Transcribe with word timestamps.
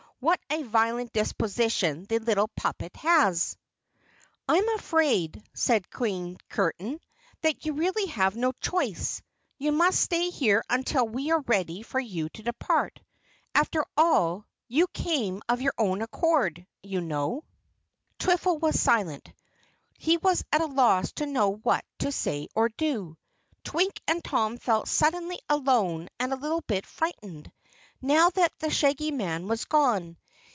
"What 0.23 0.39
a 0.51 0.61
violent 0.61 1.13
disposition 1.13 2.05
the 2.05 2.19
little 2.19 2.47
puppet 2.49 2.95
has." 2.97 3.57
"I 4.47 4.57
am 4.57 4.69
afraid," 4.75 5.43
said 5.55 5.89
Queen 5.89 6.37
Curtain, 6.47 6.99
"that 7.41 7.65
you 7.65 7.73
really 7.73 8.05
have 8.05 8.35
no 8.35 8.51
choice. 8.61 9.23
You 9.57 9.71
must 9.71 9.99
stay 9.99 10.29
here 10.29 10.63
until 10.69 11.07
we 11.07 11.31
are 11.31 11.41
ready 11.47 11.81
for 11.81 11.99
you 11.99 12.29
to 12.29 12.43
depart. 12.43 12.99
After 13.55 13.83
all, 13.97 14.45
you 14.67 14.85
came 14.93 15.41
of 15.49 15.61
your 15.63 15.73
own 15.79 16.03
accord, 16.03 16.67
you 16.83 17.01
know." 17.01 17.43
Twiffle 18.19 18.59
was 18.59 18.79
silent. 18.79 19.33
He 19.97 20.17
was 20.17 20.43
at 20.51 20.61
a 20.61 20.67
loss 20.67 21.11
to 21.13 21.25
know 21.25 21.49
what 21.51 21.83
to 21.97 22.11
say 22.11 22.47
or 22.53 22.69
do. 22.69 23.17
Twink 23.63 23.99
and 24.07 24.23
Tom 24.23 24.59
felt 24.59 24.87
suddenly 24.87 25.39
alone 25.49 26.09
and 26.19 26.31
a 26.31 26.35
little 26.37 26.61
bit 26.61 26.85
frightened, 26.85 27.51
now 28.03 28.31
that 28.31 28.51
the 28.57 28.69
Shaggy 28.71 29.11
Man 29.11 29.47
was 29.47 29.65
gone. 29.65 30.17